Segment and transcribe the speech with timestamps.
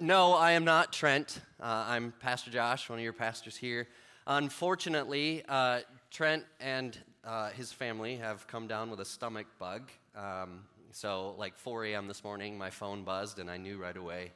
[0.00, 1.40] no, I am not Trent.
[1.60, 3.86] Uh, I'm Pastor Josh, one of your pastors here.
[4.26, 9.90] Unfortunately, uh, Trent and uh, his family have come down with a stomach bug.
[10.16, 12.08] Um, so, like 4 a.m.
[12.08, 14.32] this morning, my phone buzzed, and I knew right away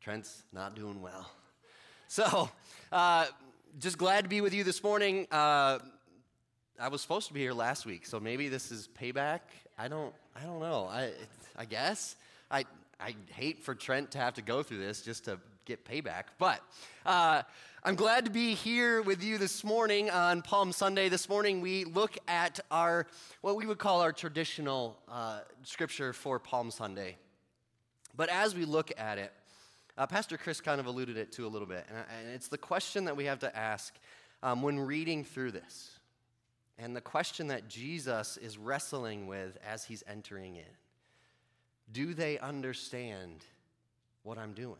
[0.00, 1.30] Trent's not doing well.
[2.12, 2.50] So,
[2.90, 3.26] uh,
[3.78, 5.28] just glad to be with you this morning.
[5.30, 5.78] Uh,
[6.76, 9.42] I was supposed to be here last week, so maybe this is payback.
[9.78, 10.88] I don't, I don't know.
[10.90, 11.12] I,
[11.56, 12.16] I guess
[12.50, 12.64] I,
[13.02, 16.24] I hate for Trent to have to go through this just to get payback.
[16.38, 16.60] But
[17.06, 17.42] uh,
[17.82, 21.08] I'm glad to be here with you this morning on Palm Sunday.
[21.08, 23.06] This morning we look at our
[23.40, 27.16] what we would call our traditional uh, scripture for Palm Sunday.
[28.14, 29.32] But as we look at it,
[29.96, 32.58] uh, Pastor Chris kind of alluded it to a little bit, and, and it's the
[32.58, 33.94] question that we have to ask
[34.42, 35.98] um, when reading through this,
[36.78, 40.64] and the question that Jesus is wrestling with as he's entering in.
[41.92, 43.44] Do they understand
[44.22, 44.76] what I'm doing?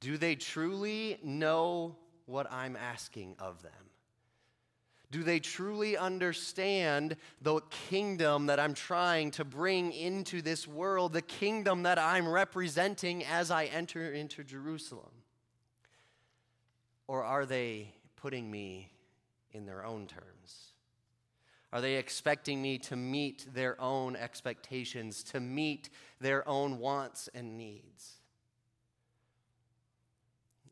[0.00, 3.72] Do they truly know what I'm asking of them?
[5.10, 11.22] Do they truly understand the kingdom that I'm trying to bring into this world, the
[11.22, 15.10] kingdom that I'm representing as I enter into Jerusalem?
[17.08, 18.92] Or are they putting me
[19.50, 20.69] in their own terms?
[21.72, 25.90] Are they expecting me to meet their own expectations, to meet
[26.20, 28.14] their own wants and needs?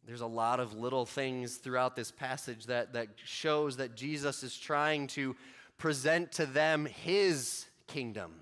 [0.05, 4.57] There's a lot of little things throughout this passage that, that shows that Jesus is
[4.57, 5.37] trying to
[5.77, 8.33] present to them his kingdom,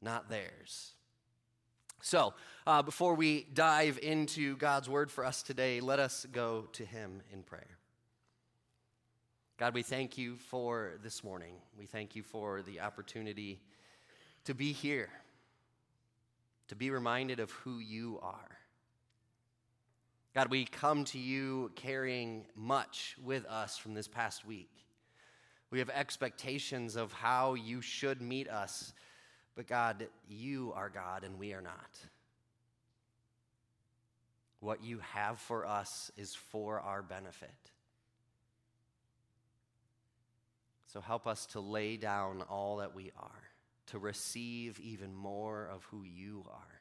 [0.00, 0.94] not theirs.
[2.00, 2.34] So,
[2.66, 7.22] uh, before we dive into God's word for us today, let us go to him
[7.32, 7.78] in prayer.
[9.64, 11.54] God, we thank you for this morning.
[11.78, 13.62] We thank you for the opportunity
[14.44, 15.08] to be here,
[16.68, 18.58] to be reminded of who you are.
[20.34, 24.68] God, we come to you carrying much with us from this past week.
[25.70, 28.92] We have expectations of how you should meet us,
[29.56, 31.98] but God, you are God and we are not.
[34.60, 37.70] What you have for us is for our benefit.
[40.94, 43.42] So help us to lay down all that we are,
[43.88, 46.80] to receive even more of who you are.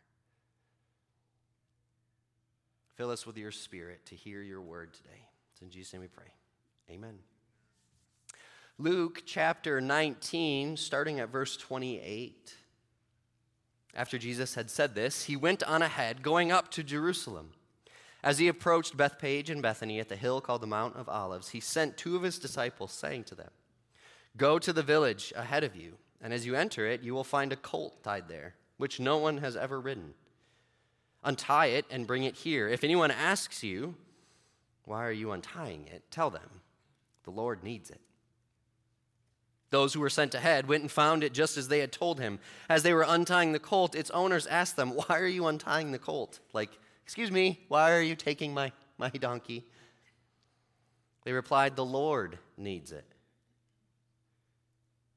[2.93, 5.29] Fill us with your spirit to hear your word today.
[5.51, 6.31] It's in Jesus' name we pray.
[6.91, 7.15] Amen.
[8.77, 12.53] Luke chapter 19, starting at verse 28.
[13.95, 17.53] After Jesus had said this, he went on ahead, going up to Jerusalem.
[18.23, 21.59] As he approached Bethphage and Bethany at the hill called the Mount of Olives, he
[21.59, 23.49] sent two of his disciples, saying to them,
[24.35, 27.53] Go to the village ahead of you, and as you enter it, you will find
[27.53, 30.13] a colt tied there, which no one has ever ridden.
[31.23, 32.67] Untie it and bring it here.
[32.67, 33.95] If anyone asks you,
[34.85, 36.03] Why are you untying it?
[36.09, 36.61] tell them,
[37.23, 38.01] The Lord needs it.
[39.69, 42.37] Those who were sent ahead went and found it just as they had told him.
[42.69, 45.99] As they were untying the colt, its owners asked them, Why are you untying the
[45.99, 46.39] colt?
[46.53, 46.71] Like,
[47.03, 49.65] excuse me, why are you taking my, my donkey?
[51.23, 53.05] They replied, The Lord needs it.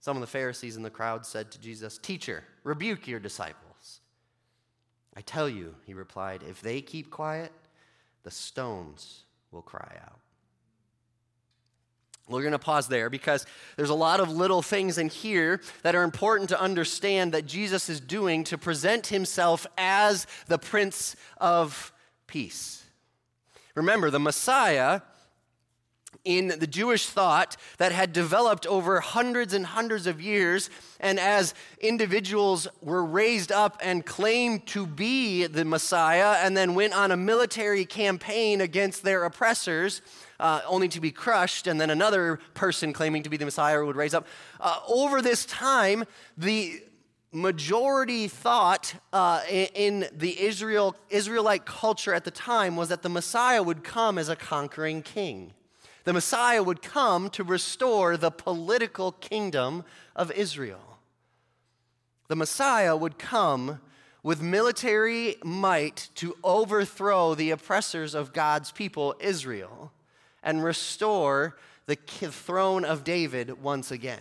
[0.00, 4.00] Some of the Pharisees in the crowd said to Jesus, Teacher, rebuke your disciples.
[5.14, 7.52] I tell you, he replied, if they keep quiet,
[8.22, 10.20] the stones will cry out.
[12.28, 13.44] We're going to pause there because
[13.76, 17.88] there's a lot of little things in here that are important to understand that Jesus
[17.88, 21.92] is doing to present himself as the Prince of
[22.28, 22.84] Peace.
[23.74, 25.00] Remember, the Messiah
[26.24, 30.70] in the Jewish thought that had developed over hundreds and hundreds of years.
[30.98, 36.92] And as individuals were raised up and claimed to be the Messiah, and then went
[36.92, 40.02] on a military campaign against their oppressors,
[40.38, 43.96] uh, only to be crushed, and then another person claiming to be the Messiah would
[43.96, 44.26] raise up.
[44.58, 46.04] Uh, over this time,
[46.36, 46.82] the
[47.32, 53.62] majority thought uh, in the Israel, Israelite culture at the time was that the Messiah
[53.62, 55.52] would come as a conquering king.
[56.04, 59.84] The Messiah would come to restore the political kingdom
[60.16, 60.98] of Israel.
[62.28, 63.80] The Messiah would come
[64.22, 69.92] with military might to overthrow the oppressors of God's people, Israel,
[70.42, 71.56] and restore
[71.86, 74.18] the throne of David once again.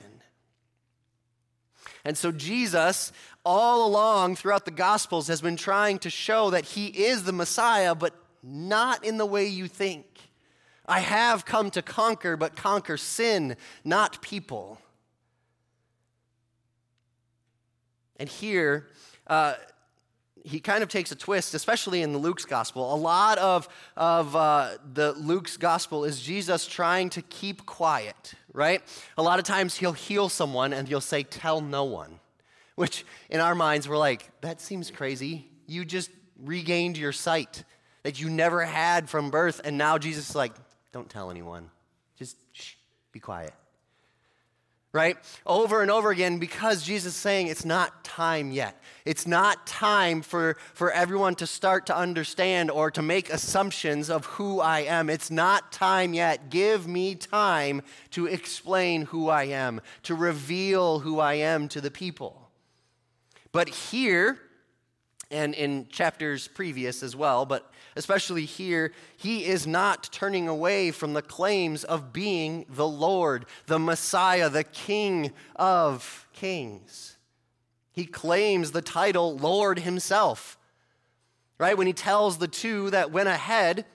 [2.06, 3.12] And so Jesus,
[3.46, 7.94] all along throughout the Gospels, has been trying to show that he is the Messiah,
[7.94, 10.06] but not in the way you think.
[10.90, 13.56] I have come to conquer, but conquer sin,
[13.86, 14.82] not people.
[18.18, 18.88] And here,
[19.28, 19.54] uh,
[20.44, 22.94] he kind of takes a twist, especially in the Luke's gospel.
[22.94, 28.82] A lot of, of uh, the Luke's gospel is Jesus trying to keep quiet, right?
[29.16, 32.20] A lot of times he'll heal someone and he'll say, Tell no one,
[32.76, 35.50] which in our minds we're like, That seems crazy.
[35.68, 36.10] You just
[36.44, 37.64] regained your sight
[38.02, 40.54] that you never had from birth, and now Jesus is like,
[40.92, 41.70] Don't tell anyone.
[42.18, 42.76] Just shh,
[43.12, 43.54] be quiet
[44.92, 45.18] right?
[45.46, 48.82] Over and over again because Jesus is saying it's not time yet.
[49.06, 54.26] It's not time for, for everyone to start to understand or to make assumptions of
[54.26, 55.10] who I am.
[55.10, 56.50] It's not time yet.
[56.50, 61.92] Give me time to explain who I am, to reveal who I am to the
[61.92, 62.50] people.
[63.52, 64.40] But here,
[65.30, 71.14] and in chapters previous as well, but especially here, he is not turning away from
[71.14, 77.18] the claims of being the Lord, the Messiah, the King of kings.
[77.92, 80.58] He claims the title Lord himself,
[81.58, 81.78] right?
[81.78, 83.86] When he tells the two that went ahead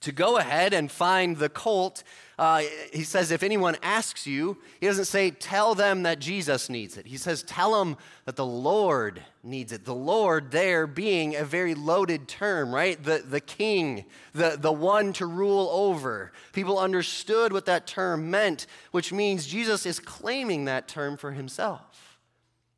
[0.00, 2.02] to go ahead and find the colt
[2.40, 6.96] uh, he says, if anyone asks you, he doesn't say, tell them that Jesus needs
[6.96, 7.04] it.
[7.04, 9.84] He says, tell them that the Lord needs it.
[9.84, 13.00] The Lord there being a very loaded term, right?
[13.00, 16.32] The, the king, the, the one to rule over.
[16.54, 22.18] People understood what that term meant, which means Jesus is claiming that term for himself.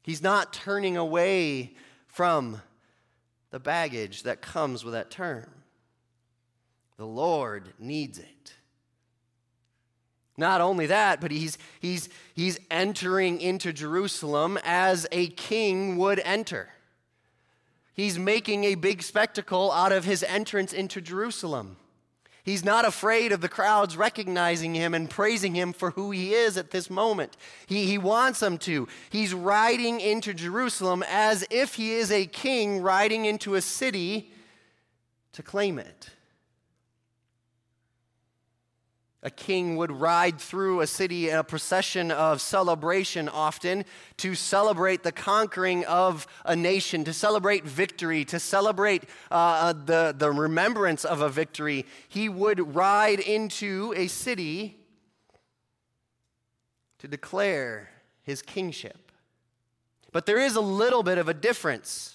[0.03, 1.75] He's not turning away
[2.09, 2.61] from
[3.53, 5.62] the baggage that comes with that term.
[6.97, 8.55] The Lord needs it.
[10.37, 16.71] Not only that, but he's, he's, he's entering into Jerusalem as a king would enter.
[17.95, 21.77] He's making a big spectacle out of his entrance into Jerusalem.
[22.45, 26.57] He's not afraid of the crowds recognizing him and praising him for who he is
[26.57, 27.37] at this moment.
[27.67, 28.89] He, he wants them to.
[29.11, 34.33] He's riding into Jerusalem as if he is a king riding into a city
[35.35, 36.11] to claim it.
[39.25, 43.85] A king would ride through a city in a procession of celebration, often
[44.17, 50.15] to celebrate the conquering of a nation, to celebrate victory, to celebrate uh, uh, the,
[50.17, 51.87] the remembrance of a victory.
[52.09, 54.77] He would ride into a city
[56.99, 57.91] to declare
[58.25, 59.13] his kingship.
[60.11, 62.12] But there is a little bit of a difference.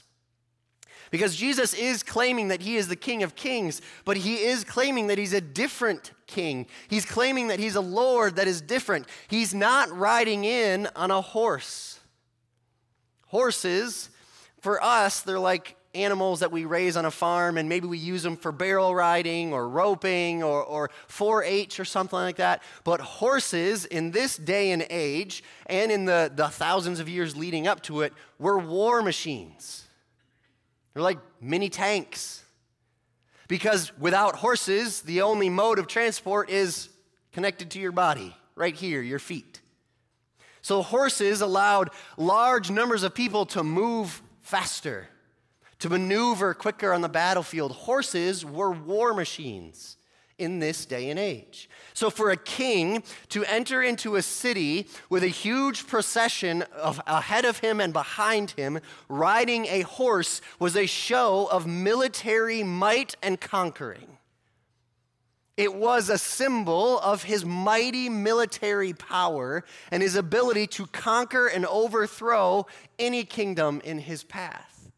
[1.12, 5.08] Because Jesus is claiming that he is the King of Kings, but he is claiming
[5.08, 6.68] that he's a different king.
[6.88, 9.08] He's claiming that he's a Lord that is different.
[9.28, 12.00] He's not riding in on a horse.
[13.28, 14.10] Horses,
[14.60, 18.24] for us, they're like animals that we raise on a farm, and maybe we use
[18.24, 22.62] them for barrel riding or roping or, or 4 H or something like that.
[22.84, 27.68] But horses in this day and age, and in the, the thousands of years leading
[27.68, 29.87] up to it, were war machines.
[30.98, 32.44] They're like mini tanks.
[33.48, 36.90] Because without horses, the only mode of transport is
[37.34, 39.62] connected to your body, right here, your feet.
[40.64, 45.08] So horses allowed large numbers of people to move faster,
[45.82, 47.74] to maneuver quicker on the battlefield.
[47.74, 49.98] Horses were war machines
[50.38, 51.70] in this day and age.
[51.94, 57.46] So, for a king to enter into a city with a huge procession of ahead
[57.46, 58.80] of him and behind him,
[59.10, 64.18] riding a horse, was a show of military might and conquering.
[65.58, 71.66] It was a symbol of his mighty military power and his ability to conquer and
[71.66, 72.68] overthrow
[73.00, 74.92] any kingdom in his path.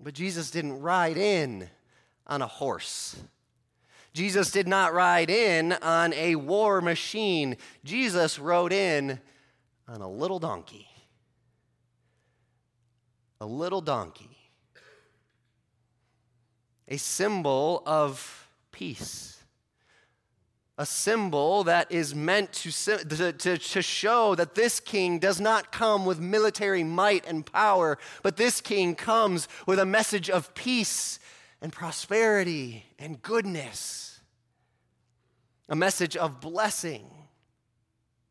[0.00, 1.68] But Jesus didn't ride in
[2.26, 3.16] on a horse.
[4.12, 7.56] Jesus did not ride in on a war machine.
[7.84, 9.20] Jesus rode in
[9.86, 10.88] on a little donkey.
[13.40, 14.36] A little donkey.
[16.88, 19.42] A symbol of peace.
[20.78, 22.70] A symbol that is meant to,
[23.32, 28.36] to, to, show that this king does not come with military might and power, but
[28.36, 31.18] this king comes with a message of peace
[31.60, 34.20] and prosperity and goodness,
[35.68, 37.06] a message of blessing.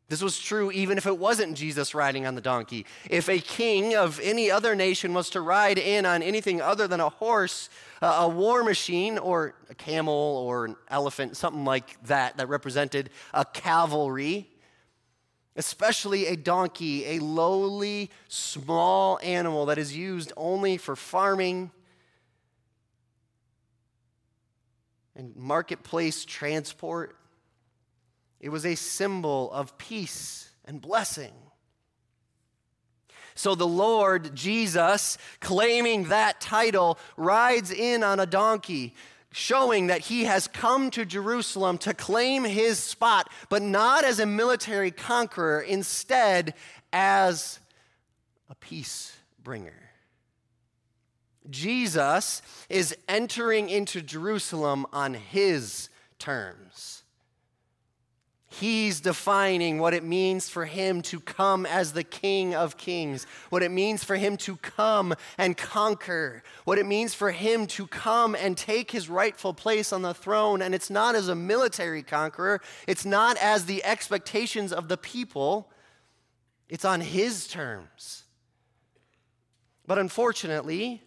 [0.10, 2.86] This was true even if it wasn't Jesus riding on the donkey.
[3.10, 7.02] If a king of any other nation was to ride in on anything other than
[7.02, 7.70] a horse,
[8.02, 13.44] a war machine, or a camel, or an elephant, something like that, that represented a
[13.44, 14.50] cavalry,
[15.58, 21.70] especially a donkey, a lowly, small animal that is used only for farming
[25.18, 27.18] and marketplace transport.
[28.40, 31.34] It was a symbol of peace and blessing.
[33.34, 38.94] So the Lord Jesus, claiming that title, rides in on a donkey,
[39.32, 44.26] showing that he has come to Jerusalem to claim his spot, but not as a
[44.26, 46.54] military conqueror, instead,
[46.94, 47.60] as
[48.50, 49.87] a peace bringer.
[51.50, 55.90] Jesus is entering into Jerusalem on his
[56.20, 57.04] terms.
[58.50, 63.62] He's defining what it means for him to come as the King of Kings, what
[63.62, 68.36] it means for him to come and conquer, what it means for him to come
[68.36, 70.62] and take his rightful place on the throne.
[70.62, 75.70] And it's not as a military conqueror, it's not as the expectations of the people,
[76.68, 78.24] it's on his terms.
[79.86, 81.04] But unfortunately,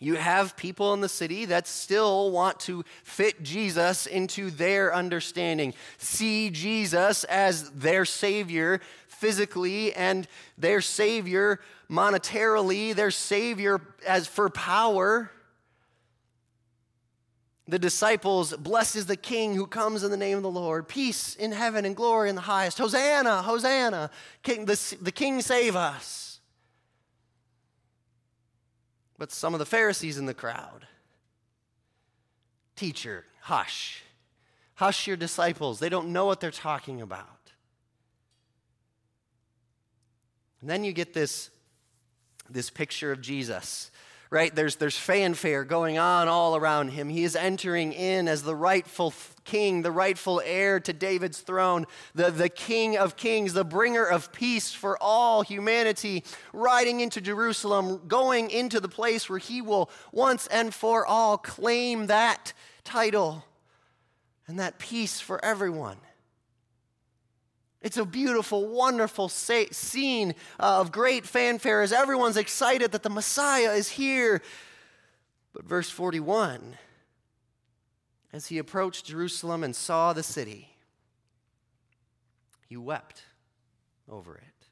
[0.00, 5.74] you have people in the city that still want to fit Jesus into their understanding,
[5.98, 15.30] see Jesus as their Savior physically and their Savior monetarily, their Savior as for power.
[17.66, 20.88] The disciples, blessed is the King who comes in the name of the Lord.
[20.88, 22.78] Peace in heaven and glory in the highest.
[22.78, 24.10] Hosanna, Hosanna.
[24.42, 26.27] King, the, the King save us
[29.18, 30.86] but some of the Pharisees in the crowd.
[32.76, 34.04] Teacher, hush.
[34.76, 35.80] Hush your disciples.
[35.80, 37.26] They don't know what they're talking about.
[40.60, 41.50] And then you get this,
[42.48, 43.90] this picture of Jesus
[44.30, 44.54] right?
[44.54, 47.08] There's, there's fanfare going on all around him.
[47.08, 52.30] He is entering in as the rightful king, the rightful heir to David's throne, the,
[52.30, 58.50] the king of kings, the bringer of peace for all humanity, riding into Jerusalem, going
[58.50, 62.52] into the place where he will once and for all claim that
[62.84, 63.44] title
[64.46, 65.96] and that peace for everyone.
[67.80, 73.88] It's a beautiful, wonderful scene of great fanfare as everyone's excited that the Messiah is
[73.88, 74.42] here.
[75.52, 76.76] But verse 41
[78.32, 80.68] as he approached Jerusalem and saw the city,
[82.66, 83.22] he wept
[84.08, 84.66] over it.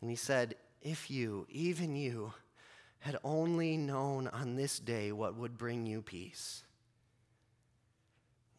[0.00, 2.32] And he said, If you, even you,
[3.00, 6.64] had only known on this day what would bring you peace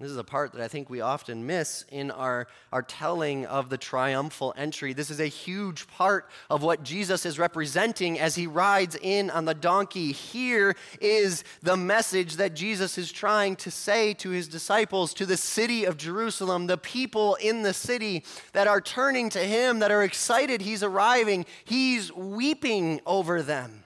[0.00, 3.68] This is a part that I think we often miss in our, our telling of
[3.68, 4.92] the triumphal entry.
[4.92, 9.44] This is a huge part of what Jesus is representing as he rides in on
[9.44, 10.12] the donkey.
[10.12, 15.36] Here is the message that Jesus is trying to say to his disciples, to the
[15.36, 20.04] city of Jerusalem, the people in the city that are turning to him, that are
[20.04, 21.44] excited he's arriving.
[21.64, 23.82] He's weeping over them.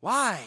[0.00, 0.40] Why?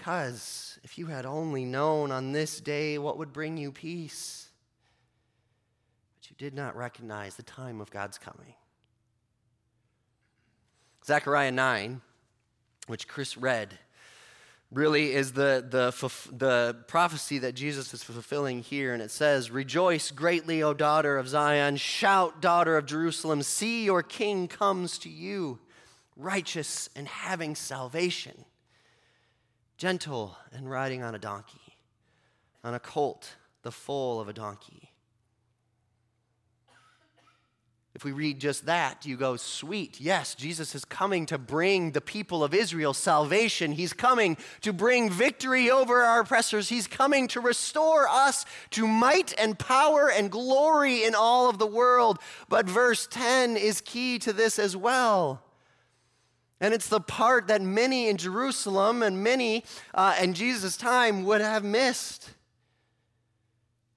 [0.00, 4.48] Because if you had only known on this day what would bring you peace.
[6.18, 8.54] But you did not recognize the time of God's coming.
[11.04, 12.00] Zechariah 9,
[12.86, 13.78] which Chris read,
[14.72, 15.92] really is the, the,
[16.34, 18.94] the prophecy that Jesus is fulfilling here.
[18.94, 21.76] And it says, Rejoice greatly, O daughter of Zion.
[21.76, 23.42] Shout, daughter of Jerusalem.
[23.42, 25.58] See, your king comes to you,
[26.16, 28.46] righteous and having salvation
[29.80, 31.78] gentle and riding on a donkey,
[32.62, 34.92] on a colt, the foal of a donkey.
[37.94, 39.98] If we read just that, you go, sweet.
[39.98, 43.72] Yes, Jesus is coming to bring the people of Israel salvation.
[43.72, 46.68] He's coming to bring victory over our oppressors.
[46.68, 51.66] He's coming to restore us to might and power and glory in all of the
[51.66, 52.18] world.
[52.50, 55.42] But verse 10 is key to this as well.
[56.60, 59.64] And it's the part that many in Jerusalem and many
[59.94, 62.30] uh, in Jesus' time would have missed.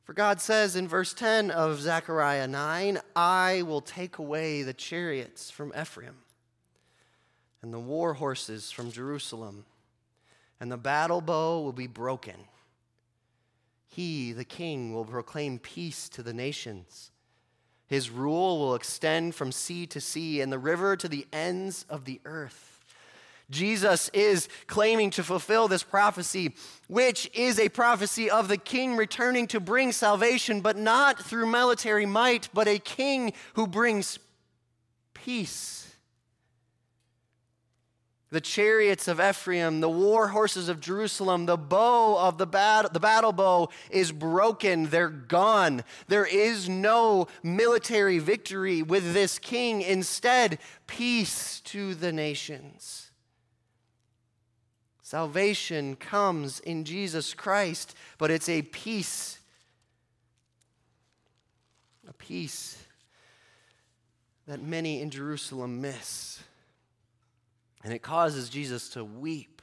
[0.03, 5.49] For God says in verse 10 of Zechariah 9, I will take away the chariots
[5.49, 6.15] from Ephraim
[7.61, 9.65] and the war horses from Jerusalem,
[10.59, 12.35] and the battle bow will be broken.
[13.87, 17.11] He, the king, will proclaim peace to the nations.
[17.93, 22.05] His rule will extend from sea to sea and the river to the ends of
[22.05, 22.83] the earth.
[23.51, 26.55] Jesus is claiming to fulfill this prophecy,
[26.87, 32.07] which is a prophecy of the king returning to bring salvation, but not through military
[32.07, 34.17] might, but a king who brings
[35.13, 35.82] peace.
[38.33, 42.99] The chariots of Ephraim, the war horses of Jerusalem, the bow of the, bat- the
[42.99, 44.87] battle bow is broken.
[44.87, 45.83] They're gone.
[46.07, 49.83] There is no military victory with this king.
[49.83, 53.11] Instead, peace to the nations.
[55.03, 59.37] Salvation comes in Jesus Christ, but it's a peace.
[62.07, 62.83] A peace
[64.47, 66.39] that many in Jerusalem miss.
[67.83, 69.61] And it causes Jesus to weep.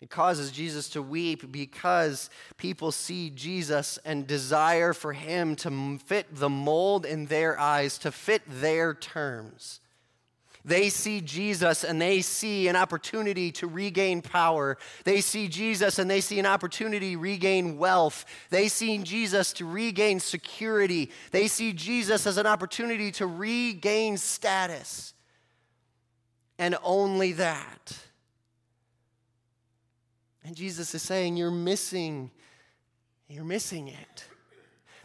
[0.00, 6.26] It causes Jesus to weep because people see Jesus and desire for him to fit
[6.32, 9.80] the mold in their eyes, to fit their terms.
[10.64, 14.76] They see Jesus and they see an opportunity to regain power.
[15.04, 18.24] They see Jesus and they see an opportunity to regain wealth.
[18.50, 21.10] They see Jesus to regain security.
[21.30, 25.14] They see Jesus as an opportunity to regain status.
[26.58, 27.98] And only that.
[30.44, 32.30] And Jesus is saying, You're missing,
[33.28, 34.24] you're missing it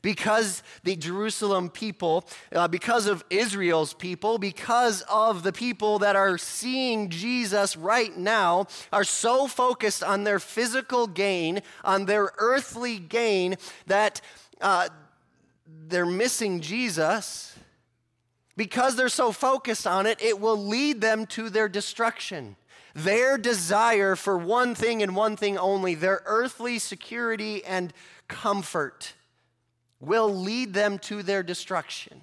[0.03, 6.37] because the Jerusalem people, uh, because of Israel's people, because of the people that are
[6.37, 13.55] seeing Jesus right now, are so focused on their physical gain, on their earthly gain,
[13.87, 14.21] that
[14.61, 14.89] uh,
[15.87, 17.52] they're missing Jesus.
[18.55, 22.55] Because they're so focused on it, it will lead them to their destruction.
[22.93, 27.91] Their desire for one thing and one thing only, their earthly security and
[28.27, 29.13] comfort
[29.99, 32.21] will lead them to their destruction.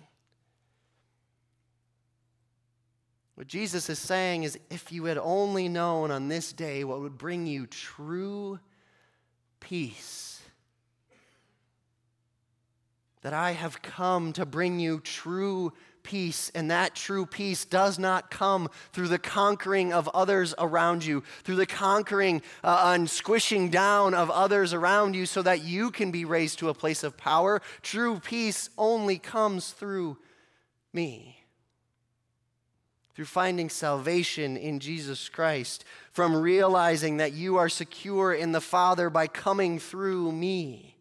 [3.35, 7.17] What Jesus is saying is if you had only known on this day what would
[7.17, 8.61] bring you true
[9.61, 10.43] peace,
[13.23, 18.31] that I have come to bring you true peace, and that true peace does not
[18.31, 24.15] come through the conquering of others around you, through the conquering uh, and squishing down
[24.15, 27.61] of others around you so that you can be raised to a place of power.
[27.83, 30.19] True peace only comes through
[30.93, 31.37] me.
[33.15, 39.11] Through finding salvation in Jesus Christ, from realizing that you are secure in the Father
[39.11, 40.97] by coming through me.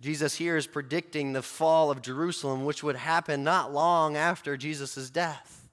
[0.00, 5.10] Jesus here is predicting the fall of Jerusalem, which would happen not long after Jesus'
[5.10, 5.68] death.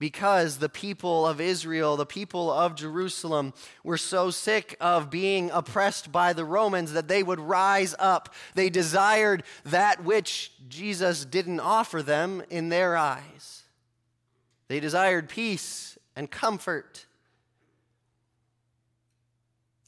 [0.00, 3.52] Because the people of Israel, the people of Jerusalem,
[3.84, 8.34] were so sick of being oppressed by the Romans that they would rise up.
[8.54, 13.64] They desired that which Jesus didn't offer them in their eyes.
[14.68, 17.04] They desired peace and comfort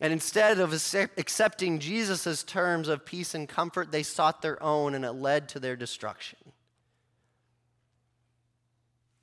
[0.02, 5.04] and instead of accepting Jesus' terms of peace and comfort, they sought their own, and
[5.04, 6.40] it led to their destruction.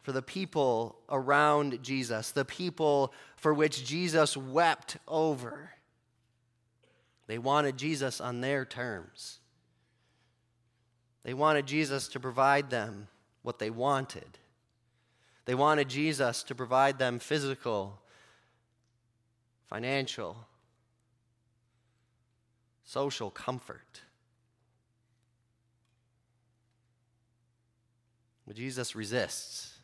[0.03, 5.71] For the people around Jesus, the people for which Jesus wept over,
[7.27, 9.39] they wanted Jesus on their terms.
[11.23, 13.09] They wanted Jesus to provide them
[13.41, 14.37] what they wanted.
[15.43, 17.99] They wanted Jesus to provide them physical,
[19.67, 20.45] financial,
[22.89, 24.01] social comfort.
[28.47, 29.75] But Jesus resists.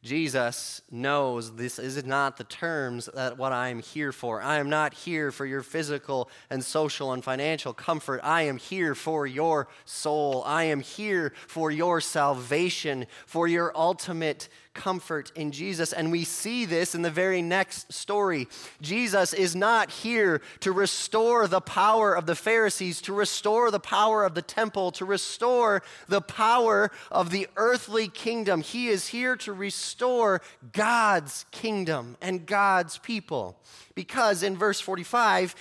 [0.00, 4.40] Jesus knows this is not the terms that what I am here for.
[4.40, 8.20] I am not here for your physical and social and financial comfort.
[8.22, 10.44] I am here for your soul.
[10.46, 15.92] I am here for your salvation, for your ultimate comfort in Jesus.
[15.92, 18.48] And we see this in the very next story.
[18.80, 24.24] Jesus is not here to restore the power of the Pharisees, to restore the power
[24.24, 28.60] of the temple, to restore the power of the earthly kingdom.
[28.60, 33.56] He is here to restore God's kingdom and God's people.
[33.94, 35.54] Because in verse 45,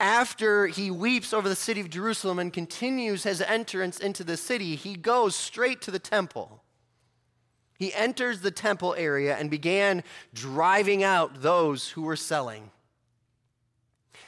[0.00, 4.76] after he weeps over the city of Jerusalem and continues his entrance into the city,
[4.76, 6.57] he goes straight to the temple.
[7.78, 10.02] He enters the temple area and began
[10.34, 12.70] driving out those who were selling.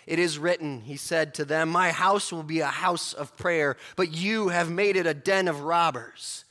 [0.07, 3.77] It is written, he said to them, My house will be a house of prayer,
[3.97, 6.45] but you have made it a den of robbers.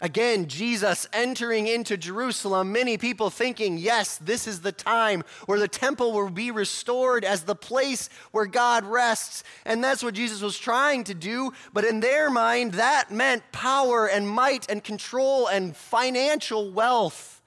[0.00, 5.68] Again, Jesus entering into Jerusalem, many people thinking, yes, this is the time where the
[5.68, 9.44] temple will be restored as the place where God rests.
[9.64, 11.52] And that's what Jesus was trying to do.
[11.72, 17.40] But in their mind, that meant power and might and control and financial wealth.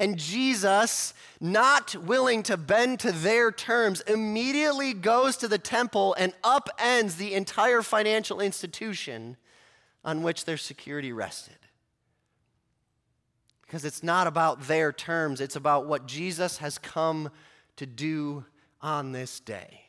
[0.00, 6.34] And Jesus, not willing to bend to their terms, immediately goes to the temple and
[6.42, 9.36] upends the entire financial institution
[10.04, 11.56] on which their security rested.
[13.62, 17.30] Because it's not about their terms, it's about what Jesus has come
[17.76, 18.44] to do
[18.80, 19.80] on this day.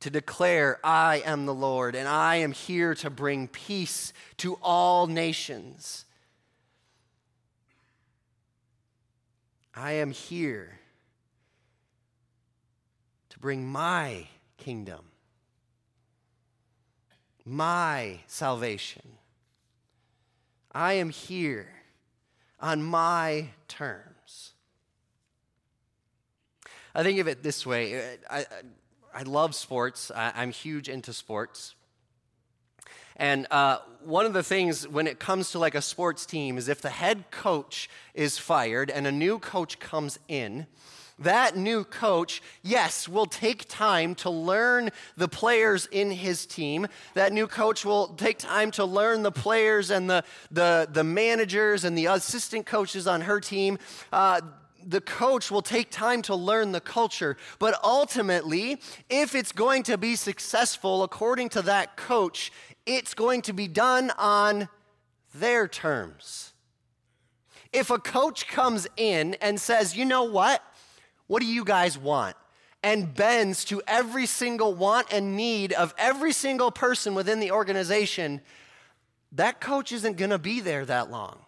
[0.00, 5.06] To declare, I am the Lord, and I am here to bring peace to all
[5.06, 6.04] nations.
[9.74, 10.78] I am here
[13.30, 14.26] to bring my
[14.58, 15.06] kingdom
[17.46, 19.02] my salvation.
[20.72, 21.68] I am here
[22.60, 24.52] on my terms.
[26.94, 28.46] I think of it this way I, I,
[29.14, 31.74] I love sports, I, am huge into sports.
[33.16, 36.68] And uh, one of the things when it comes to like a sports team is
[36.68, 40.66] if the head coach is fired and a new coach comes in,
[41.18, 46.86] that new coach, yes, will take time to learn the players in his team.
[47.14, 51.84] That new coach will take time to learn the players and the, the, the managers
[51.84, 53.78] and the assistant coaches on her team.
[54.12, 54.42] Uh,
[54.86, 57.36] the coach will take time to learn the culture.
[57.58, 62.52] But ultimately, if it's going to be successful according to that coach,
[62.84, 64.68] it's going to be done on
[65.34, 66.52] their terms.
[67.72, 70.62] If a coach comes in and says, you know what?
[71.26, 72.36] What do you guys want?
[72.82, 78.40] And bends to every single want and need of every single person within the organization,
[79.32, 81.38] that coach isn't going to be there that long.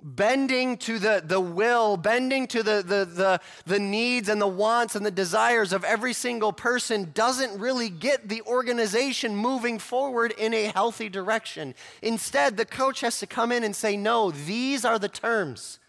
[0.00, 4.94] Bending to the, the will, bending to the, the, the, the needs and the wants
[4.94, 10.54] and the desires of every single person doesn't really get the organization moving forward in
[10.54, 11.74] a healthy direction.
[12.00, 15.80] Instead, the coach has to come in and say, No, these are the terms.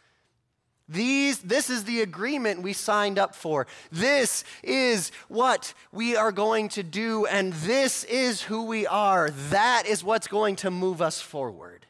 [0.90, 3.68] These, this is the agreement we signed up for.
[3.92, 9.30] This is what we are going to do, and this is who we are.
[9.50, 11.86] That is what's going to move us forward.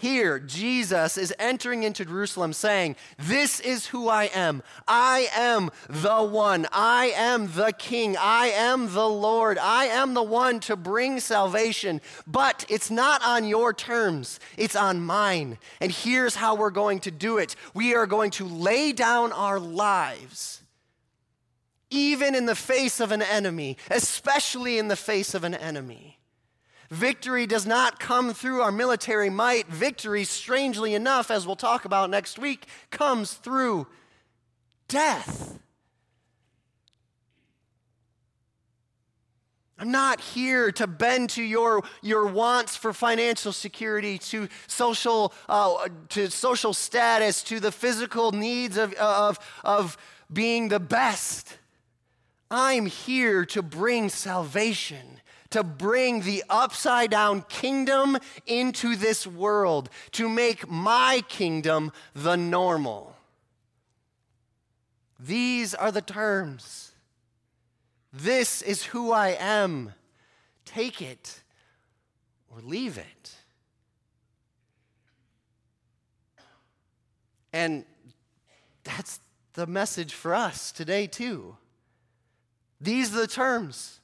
[0.00, 4.62] Here, Jesus is entering into Jerusalem saying, This is who I am.
[4.88, 6.66] I am the one.
[6.72, 8.16] I am the king.
[8.16, 9.58] I am the Lord.
[9.58, 12.00] I am the one to bring salvation.
[12.26, 15.58] But it's not on your terms, it's on mine.
[15.82, 19.60] And here's how we're going to do it we are going to lay down our
[19.60, 20.62] lives,
[21.90, 26.19] even in the face of an enemy, especially in the face of an enemy.
[26.90, 29.68] Victory does not come through our military might.
[29.68, 33.86] Victory, strangely enough, as we'll talk about next week, comes through
[34.88, 35.58] death.
[39.78, 45.88] I'm not here to bend to your, your wants for financial security, to social, uh,
[46.10, 49.96] to social status, to the physical needs of, of, of
[50.30, 51.56] being the best.
[52.50, 60.28] I'm here to bring salvation to bring the upside down kingdom into this world, to
[60.28, 63.16] make my kingdom the normal.
[65.18, 66.92] These are the terms.
[68.12, 69.92] This is who I am.
[70.64, 71.42] Take it
[72.48, 73.34] or leave it.
[77.52, 77.84] And
[78.84, 79.20] that's
[79.54, 81.56] the message for us today, too.
[82.80, 84.00] These are the terms.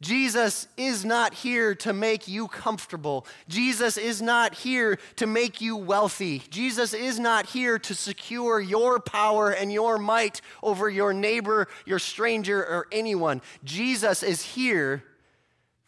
[0.00, 3.26] Jesus is not here to make you comfortable.
[3.48, 6.42] Jesus is not here to make you wealthy.
[6.48, 11.98] Jesus is not here to secure your power and your might over your neighbor, your
[11.98, 13.42] stranger, or anyone.
[13.62, 15.04] Jesus is here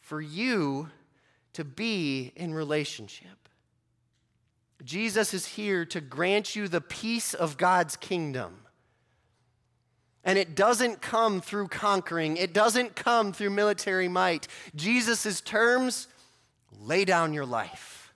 [0.01, 0.91] for you
[1.55, 3.49] to be in relationship.
[4.85, 8.59] Jesus is here to grant you the peace of God's kingdom.
[10.25, 14.47] And it doesn't come through conquering, it doesn't come through military might.
[14.75, 16.09] Jesus' terms
[16.81, 18.15] lay down your life.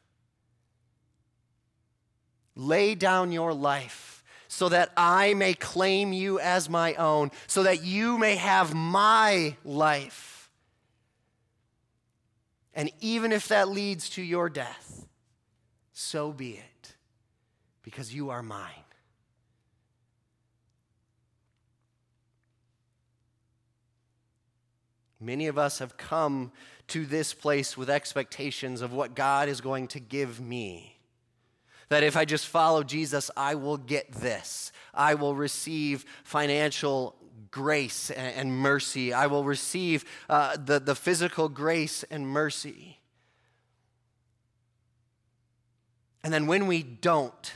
[2.55, 7.85] Lay down your life so that I may claim you as my own, so that
[7.85, 10.51] you may have my life.
[12.73, 15.07] And even if that leads to your death,
[15.92, 16.95] so be it,
[17.83, 18.86] because you are mine.
[25.26, 26.52] Many of us have come
[26.86, 30.98] to this place with expectations of what God is going to give me.
[31.88, 34.70] That if I just follow Jesus, I will get this.
[34.94, 37.16] I will receive financial
[37.50, 39.12] grace and, mercy.
[39.12, 43.00] I will receive uh, the, the physical grace and mercy.
[46.22, 47.52] And then when we don't,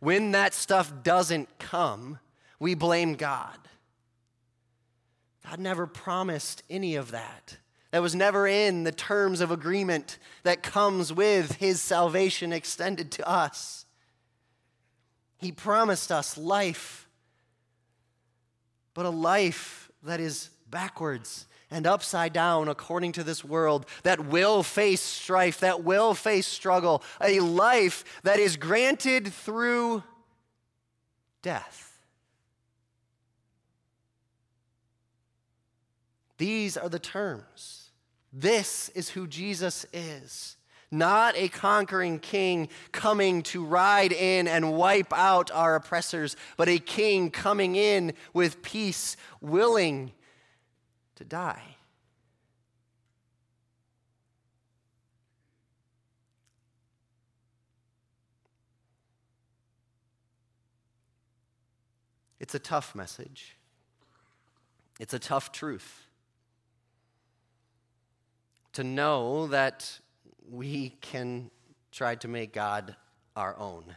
[0.00, 2.18] when that stuff doesn't come,
[2.58, 3.56] we blame God.
[5.48, 7.56] God never promised any of that.
[7.90, 13.28] That was never in the terms of agreement that comes with his salvation extended to
[13.28, 13.84] us.
[15.36, 17.08] He promised us life,
[18.94, 24.62] but a life that is backwards and upside down according to this world, that will
[24.62, 30.02] face strife, that will face struggle, a life that is granted through
[31.40, 31.91] death.
[36.42, 37.90] These are the terms.
[38.32, 40.56] This is who Jesus is.
[40.90, 46.80] Not a conquering king coming to ride in and wipe out our oppressors, but a
[46.80, 50.10] king coming in with peace, willing
[51.14, 51.76] to die.
[62.40, 63.56] It's a tough message.
[64.98, 66.08] It's a tough truth
[68.72, 69.98] to know that
[70.50, 71.50] we can
[71.90, 72.96] try to make God
[73.36, 73.96] our own.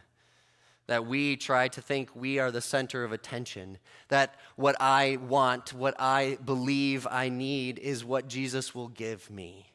[0.86, 3.78] That we try to think we are the center of attention.
[4.08, 9.72] That what I want, what I believe I need, is what Jesus will give me.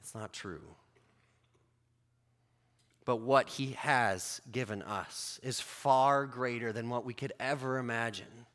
[0.00, 0.62] It's not true.
[3.04, 8.46] But what he has given us is far greater than what we could ever imagine.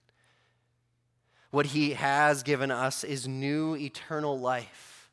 [1.51, 5.09] What he has given us is new eternal life.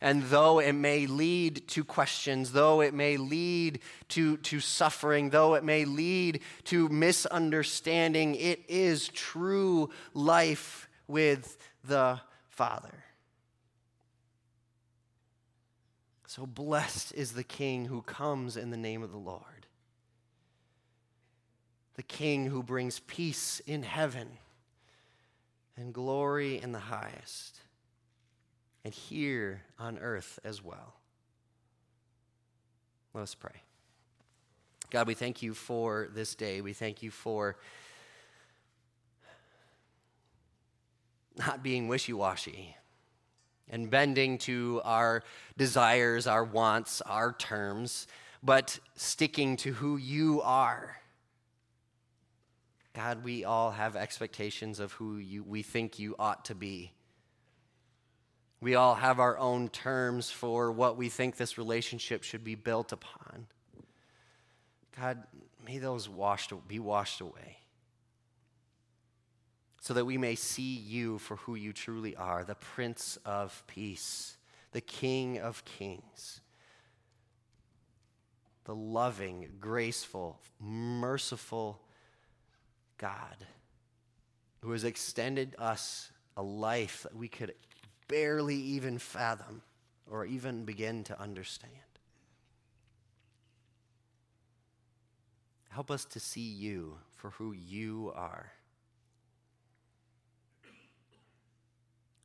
[0.00, 5.54] And though it may lead to questions, though it may lead to, to suffering, though
[5.54, 12.18] it may lead to misunderstanding, it is true life with the
[12.48, 13.04] Father.
[16.26, 19.66] So blessed is the King who comes in the name of the Lord,
[21.96, 24.38] the King who brings peace in heaven
[25.80, 27.58] and glory in the highest,
[28.84, 30.94] and here on earth as well.
[33.14, 33.62] Let us pray.
[34.90, 36.60] God, we thank you for this day.
[36.60, 37.56] We thank you for
[41.38, 42.76] not being wishy washy
[43.70, 45.22] and bending to our
[45.56, 48.06] desires, our wants, our terms,
[48.42, 50.99] but sticking to who you are
[52.92, 56.92] God, we all have expectations of who you, we think you ought to be.
[58.60, 62.92] We all have our own terms for what we think this relationship should be built
[62.92, 63.46] upon.
[65.00, 65.22] God,
[65.64, 67.60] may those washed, be washed away
[69.80, 74.36] so that we may see you for who you truly are the Prince of Peace,
[74.72, 76.40] the King of Kings,
[78.64, 81.80] the loving, graceful, merciful,
[83.00, 83.46] God
[84.60, 87.54] who has extended us a life that we could
[88.08, 89.62] barely even fathom
[90.08, 91.72] or even begin to understand.
[95.70, 98.52] Help us to see you for who you are.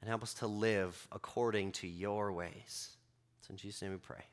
[0.02, 2.98] And help us to live according to your ways.
[3.40, 4.26] It's in Jesus' name we pray.